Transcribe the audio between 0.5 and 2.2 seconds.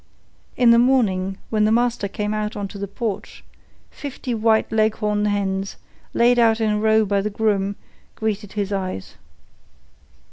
In the morning, when the master